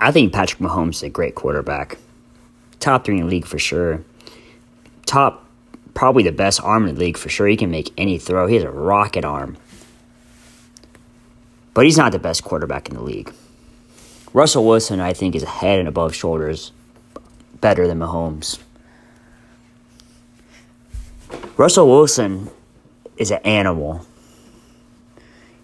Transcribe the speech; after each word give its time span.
I 0.00 0.12
think 0.12 0.32
Patrick 0.32 0.60
Mahomes 0.60 0.94
is 0.94 1.02
a 1.02 1.10
great 1.10 1.34
quarterback. 1.34 1.98
Top 2.80 3.04
three 3.04 3.18
in 3.18 3.24
the 3.24 3.30
league 3.30 3.44
for 3.44 3.58
sure. 3.58 4.02
Top, 5.04 5.46
probably 5.92 6.22
the 6.22 6.32
best 6.32 6.62
arm 6.62 6.88
in 6.88 6.94
the 6.94 7.00
league 7.00 7.18
for 7.18 7.28
sure. 7.28 7.46
He 7.46 7.56
can 7.56 7.70
make 7.70 7.92
any 7.98 8.16
throw. 8.16 8.46
He 8.46 8.54
has 8.54 8.64
a 8.64 8.70
rocket 8.70 9.26
arm. 9.26 9.58
But 11.74 11.84
he's 11.84 11.98
not 11.98 12.12
the 12.12 12.18
best 12.18 12.42
quarterback 12.42 12.88
in 12.88 12.94
the 12.94 13.02
league. 13.02 13.30
Russell 14.32 14.66
Wilson, 14.66 15.00
I 15.00 15.12
think, 15.12 15.34
is 15.34 15.42
head 15.42 15.78
and 15.78 15.86
above 15.88 16.14
shoulders 16.14 16.72
better 17.60 17.86
than 17.86 17.98
Mahomes. 17.98 18.58
Russell 21.58 21.88
Wilson 21.88 22.48
is 23.18 23.30
an 23.30 23.40
animal. 23.44 24.06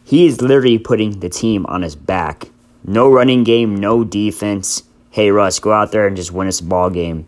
He 0.05 0.27
is 0.27 0.43
literally 0.43 0.79
putting 0.79 1.21
the 1.21 1.30
team 1.30 1.64
on 1.66 1.80
his 1.80 1.96
back. 1.96 2.50
No 2.84 3.11
running 3.11 3.45
game, 3.45 3.77
no 3.77 4.04
defense. 4.04 4.82
Hey 5.11 5.30
Russ, 5.30 5.59
go 5.59 5.73
out 5.73 5.92
there 5.92 6.06
and 6.06 6.16
just 6.16 6.32
win 6.32 6.48
us 6.48 6.60
a 6.60 6.64
ball 6.64 6.91
game. 6.91 7.27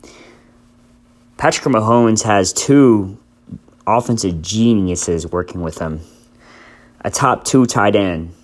Patrick 1.37 1.73
Mahomes 1.73 2.23
has 2.25 2.53
two 2.53 3.19
offensive 3.87 4.43
geniuses 4.43 5.27
working 5.27 5.63
with 5.63 5.79
him. 5.79 6.01
A 7.03 7.11
top 7.11 7.45
two 7.45 7.65
tight 7.65 7.97
end, 7.97 8.35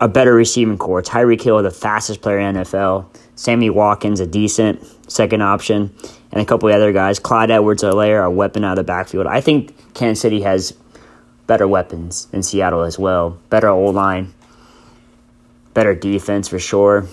a 0.00 0.08
better 0.08 0.34
receiving 0.34 0.78
corps. 0.78 1.02
Tyreek 1.02 1.42
Hill, 1.42 1.62
the 1.62 1.70
fastest 1.70 2.20
player 2.20 2.38
in 2.38 2.56
NFL. 2.56 3.06
Sammy 3.36 3.70
Watkins, 3.70 4.20
a 4.20 4.26
decent 4.26 4.84
second 5.10 5.42
option, 5.42 5.94
and 6.30 6.40
a 6.40 6.44
couple 6.44 6.68
of 6.68 6.74
other 6.74 6.92
guys. 6.92 7.18
Clyde 7.18 7.50
Edwards-Helaire, 7.50 8.24
a 8.24 8.30
weapon 8.30 8.64
out 8.64 8.72
of 8.72 8.76
the 8.76 8.84
backfield. 8.84 9.26
I 9.26 9.40
think 9.40 9.74
Kansas 9.94 10.20
City 10.20 10.42
has 10.42 10.72
better 11.46 11.66
weapons 11.66 12.26
than 12.26 12.42
Seattle 12.42 12.82
as 12.82 12.98
well. 12.98 13.38
Better 13.50 13.68
old 13.68 13.94
line, 13.94 14.32
better 15.74 15.94
defense 15.94 16.48
for 16.48 16.58
sure. 16.58 17.06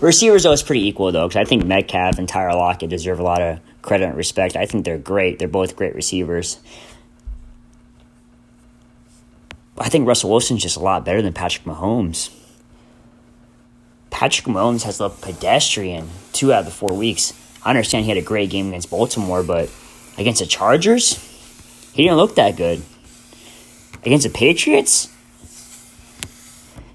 Receivers, 0.00 0.44
though, 0.44 0.52
is 0.52 0.62
pretty 0.62 0.86
equal, 0.86 1.10
though, 1.10 1.26
because 1.26 1.40
I 1.40 1.44
think 1.44 1.64
Metcalf 1.64 2.18
and 2.18 2.28
Tyler 2.28 2.56
Lockett 2.56 2.90
deserve 2.90 3.18
a 3.18 3.22
lot 3.22 3.42
of 3.42 3.60
credit 3.82 4.04
and 4.06 4.16
respect. 4.16 4.56
I 4.56 4.66
think 4.66 4.84
they're 4.84 4.98
great. 4.98 5.38
They're 5.38 5.48
both 5.48 5.76
great 5.76 5.94
receivers. 5.94 6.58
I 9.78 9.88
think 9.88 10.06
Russell 10.06 10.30
Wilson's 10.30 10.62
just 10.62 10.76
a 10.76 10.80
lot 10.80 11.04
better 11.04 11.22
than 11.22 11.32
Patrick 11.32 11.64
Mahomes. 11.64 12.30
Patrick 14.10 14.46
Mahomes 14.46 14.84
has 14.84 15.00
looked 15.00 15.20
pedestrian 15.20 16.08
two 16.32 16.52
out 16.52 16.60
of 16.60 16.64
the 16.66 16.70
four 16.70 16.96
weeks. 16.96 17.34
I 17.64 17.70
understand 17.70 18.04
he 18.04 18.10
had 18.10 18.18
a 18.18 18.22
great 18.22 18.48
game 18.48 18.68
against 18.68 18.90
Baltimore, 18.90 19.42
but 19.42 19.70
against 20.16 20.40
the 20.40 20.46
Chargers, 20.46 21.18
he 21.92 22.04
didn't 22.04 22.16
look 22.16 22.36
that 22.36 22.56
good. 22.56 22.82
Against 24.04 24.26
the 24.26 24.32
Patriots, 24.32 25.12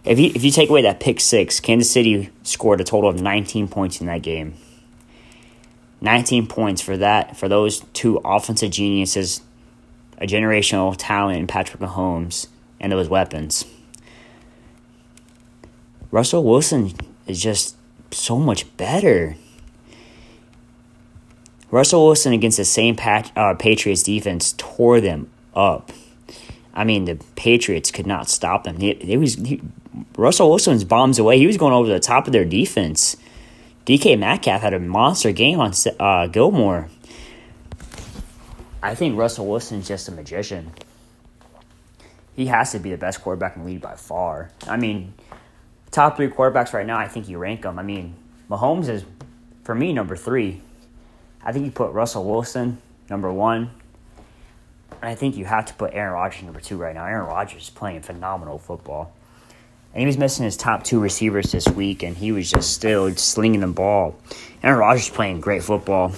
if 0.04 0.20
you 0.20 0.32
if 0.34 0.44
you 0.44 0.52
take 0.52 0.70
away 0.70 0.82
that 0.82 1.00
pick 1.00 1.20
six, 1.20 1.60
Kansas 1.60 1.92
City 1.92 2.30
scored 2.44 2.82
a 2.82 2.84
total 2.84 3.10
of 3.10 3.22
19 3.22 3.68
points 3.68 4.02
in 4.02 4.08
that 4.08 4.22
game. 4.22 4.56
19 6.02 6.48
points 6.48 6.82
for 6.82 6.98
that 6.98 7.38
for 7.38 7.48
those 7.48 7.82
two 7.94 8.20
offensive 8.26 8.72
geniuses, 8.72 9.42
a 10.18 10.26
generational 10.26 10.96
talent 10.98 11.40
in 11.40 11.48
Patrick 11.48 11.82
Mahomes 11.82 12.48
and 12.80 12.92
those 12.92 13.08
weapons. 13.08 13.66
Russell 16.10 16.44
Wilson 16.44 16.92
is 17.28 17.42
just 17.42 17.76
so 18.12 18.38
much 18.38 18.76
better. 18.78 19.36
Russell 21.70 22.06
Wilson 22.06 22.34
against 22.34 22.58
the 22.58 22.66
same 22.66 22.98
Pat, 22.98 23.32
uh, 23.36 23.54
Patriots 23.54 24.04
defense 24.04 24.54
tore 24.58 25.00
them 25.00 25.30
up. 25.56 25.92
I 26.74 26.84
mean, 26.84 27.06
the 27.06 27.16
Patriots 27.36 27.92
could 27.92 28.08
not 28.08 28.30
stop 28.30 28.66
them. 28.66 28.82
It, 28.82 29.18
was 29.18 29.36
he, 29.36 29.62
Russell 30.18 30.50
Wilson's 30.50 30.84
bombs 30.84 31.20
away. 31.20 31.38
He 31.38 31.48
was 31.48 31.58
going 31.58 31.74
over 31.74 31.88
the 31.88 32.00
top 32.00 32.28
of 32.28 32.34
their 32.34 32.46
defense. 32.46 33.18
DK 33.86 34.18
Metcalf 34.18 34.62
had 34.62 34.74
a 34.74 34.80
monster 34.80 35.32
game 35.32 35.60
on 35.60 35.74
uh, 36.00 36.28
Gilmore. 36.28 36.90
I 38.84 38.96
think 38.96 39.18
Russell 39.18 39.48
Wilson's 39.48 39.88
just 39.88 40.08
a 40.08 40.12
magician. 40.12 40.72
He 42.36 42.46
has 42.48 42.72
to 42.72 42.80
be 42.80 42.92
the 42.92 42.98
best 42.98 43.22
quarterback 43.22 43.56
in 43.56 43.64
the 43.64 43.70
league 43.70 43.82
by 43.82 43.96
far. 43.96 44.52
I 44.68 44.78
mean, 44.78 45.14
top 45.92 46.16
three 46.16 46.30
quarterbacks 46.30 46.74
right 46.74 46.86
now, 46.86 46.98
I 46.98 47.08
think 47.08 47.28
you 47.28 47.38
rank 47.38 47.64
them. 47.64 47.78
I 47.78 47.84
mean, 47.84 48.16
Mahomes 48.50 48.88
is, 48.88 49.04
for 49.64 49.76
me, 49.76 49.94
number 49.94 50.16
three. 50.16 50.62
I 51.44 51.52
think 51.52 51.66
you 51.66 51.72
put 51.72 51.92
Russell 51.92 52.24
Wilson 52.24 52.82
number 53.10 53.32
one. 53.32 53.72
And 55.02 55.10
I 55.10 55.16
think 55.16 55.36
you 55.36 55.46
have 55.46 55.66
to 55.66 55.74
put 55.74 55.94
Aaron 55.94 56.14
Rodgers 56.14 56.44
number 56.44 56.60
two 56.60 56.78
right 56.78 56.94
now. 56.94 57.06
Aaron 57.06 57.28
Rodgers 57.28 57.64
is 57.64 57.70
playing 57.70 58.02
phenomenal 58.02 58.60
football. 58.60 59.14
And 59.94 60.02
he 60.02 60.06
was 60.06 60.18
missing 60.18 60.46
his 60.46 60.56
top 60.56 60.84
two 60.84 61.00
receivers 61.00 61.52
this 61.52 61.68
week, 61.68 62.02
and 62.04 62.16
he 62.16 62.32
was 62.32 62.50
just 62.50 62.74
still 62.74 63.14
slinging 63.16 63.60
the 63.60 63.68
ball. 63.68 64.16
Aaron 64.64 64.80
Rodgers 64.80 65.10
playing 65.10 65.42
great 65.42 65.64
football. 65.64 66.14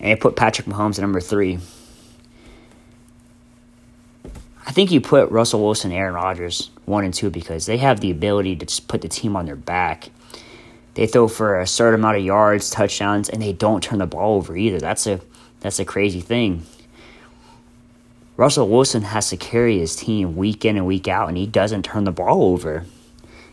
And 0.00 0.10
they 0.10 0.16
put 0.16 0.36
Patrick 0.36 0.66
Mahomes 0.66 0.98
at 0.98 1.02
number 1.02 1.20
three. 1.20 1.58
I 4.66 4.72
think 4.72 4.90
you 4.90 5.00
put 5.00 5.30
Russell 5.30 5.62
Wilson 5.62 5.90
and 5.90 5.98
Aaron 5.98 6.14
Rodgers 6.14 6.70
one 6.86 7.04
and 7.04 7.12
two 7.12 7.30
because 7.30 7.66
they 7.66 7.76
have 7.78 8.00
the 8.00 8.10
ability 8.10 8.56
to 8.56 8.66
just 8.66 8.88
put 8.88 9.02
the 9.02 9.08
team 9.08 9.36
on 9.36 9.46
their 9.46 9.56
back. 9.56 10.08
They 10.94 11.06
throw 11.06 11.28
for 11.28 11.60
a 11.60 11.66
certain 11.66 12.00
amount 12.00 12.18
of 12.18 12.24
yards, 12.24 12.70
touchdowns, 12.70 13.28
and 13.28 13.42
they 13.42 13.52
don't 13.52 13.82
turn 13.82 13.98
the 13.98 14.06
ball 14.06 14.36
over 14.36 14.56
either. 14.56 14.78
That's 14.78 15.06
a 15.06 15.20
that's 15.60 15.78
a 15.78 15.84
crazy 15.84 16.20
thing. 16.20 16.64
Russell 18.36 18.68
Wilson 18.68 19.02
has 19.02 19.28
to 19.30 19.36
carry 19.36 19.78
his 19.78 19.94
team 19.94 20.36
week 20.36 20.64
in 20.64 20.76
and 20.76 20.86
week 20.86 21.06
out, 21.06 21.28
and 21.28 21.36
he 21.36 21.46
doesn't 21.46 21.84
turn 21.84 22.04
the 22.04 22.12
ball 22.12 22.44
over. 22.44 22.86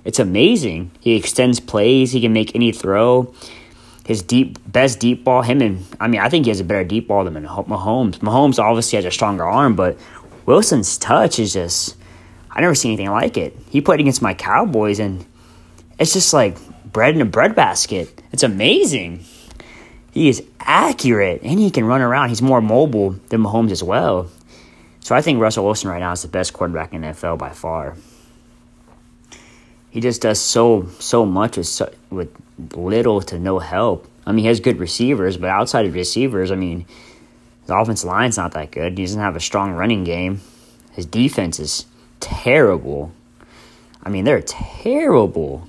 It's 0.05 0.19
amazing. 0.19 0.91
He 0.99 1.15
extends 1.15 1.59
plays. 1.59 2.13
He 2.13 2.21
can 2.21 2.31
make 2.31 2.55
any 2.55 2.71
throw. 2.71 3.33
His 4.05 4.23
deep, 4.23 4.57
best 4.65 4.99
deep 4.99 5.23
ball. 5.23 5.41
Him 5.41 5.61
and 5.61 5.85
I 5.99 6.07
mean, 6.07 6.21
I 6.21 6.29
think 6.29 6.45
he 6.45 6.49
has 6.49 6.59
a 6.59 6.63
better 6.63 6.83
deep 6.85 7.07
ball 7.07 7.25
than 7.25 7.33
Mahomes. 7.33 8.19
Mahomes 8.19 8.57
obviously 8.57 8.95
has 8.95 9.05
a 9.05 9.11
stronger 9.11 9.45
arm, 9.45 9.75
but 9.75 9.97
Wilson's 10.45 10.97
touch 10.97 11.37
is 11.37 11.53
just 11.53 11.95
I 12.49 12.61
never 12.61 12.73
seen 12.73 12.93
anything 12.93 13.11
like 13.11 13.37
it. 13.37 13.55
He 13.69 13.81
played 13.81 13.99
against 13.99 14.21
my 14.21 14.33
Cowboys, 14.33 14.99
and 14.99 15.25
it's 15.99 16.13
just 16.13 16.33
like 16.33 16.57
bread 16.91 17.15
in 17.15 17.21
a 17.21 17.25
bread 17.25 17.53
basket. 17.53 18.21
It's 18.31 18.43
amazing. 18.43 19.25
He 20.11 20.29
is 20.29 20.43
accurate, 20.59 21.41
and 21.43 21.59
he 21.59 21.69
can 21.69 21.85
run 21.85 22.01
around. 22.01 22.29
He's 22.29 22.41
more 22.41 22.61
mobile 22.61 23.11
than 23.29 23.43
Mahomes 23.43 23.71
as 23.71 23.83
well. 23.83 24.29
So 25.09 25.15
I 25.15 25.23
think 25.23 25.39
Russell 25.39 25.65
Wilson 25.65 25.89
right 25.89 26.01
now 26.01 26.11
is 26.11 26.21
the 26.21 26.27
best 26.27 26.53
quarterback 26.53 26.93
in 26.93 27.01
the 27.01 27.07
NFL 27.07 27.39
by 27.39 27.49
far. 27.49 27.95
He 29.89 30.01
just 30.01 30.21
does 30.21 30.39
so 30.39 30.85
so 30.99 31.25
much 31.25 31.57
with 31.57 31.65
so, 31.65 31.91
with 32.11 32.31
little 32.75 33.19
to 33.23 33.39
no 33.39 33.57
help. 33.57 34.07
I 34.27 34.33
mean, 34.33 34.43
he 34.43 34.49
has 34.49 34.59
good 34.59 34.77
receivers, 34.77 35.35
but 35.35 35.49
outside 35.49 35.87
of 35.87 35.95
receivers, 35.95 36.51
I 36.51 36.55
mean, 36.57 36.85
the 37.65 37.75
offensive 37.75 38.07
line's 38.07 38.37
not 38.37 38.51
that 38.51 38.69
good. 38.69 38.99
He 38.99 39.03
doesn't 39.03 39.19
have 39.19 39.35
a 39.35 39.39
strong 39.39 39.71
running 39.71 40.03
game. 40.03 40.41
His 40.91 41.07
defense 41.07 41.59
is 41.59 41.87
terrible. 42.19 43.11
I 44.03 44.09
mean, 44.09 44.25
they're 44.25 44.43
terrible. 44.43 45.67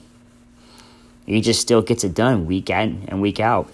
He 1.25 1.41
just 1.41 1.63
still 1.63 1.81
gets 1.81 2.05
it 2.05 2.13
done 2.13 2.45
week 2.45 2.69
in 2.69 3.07
and 3.09 3.23
week 3.23 3.41
out. 3.41 3.73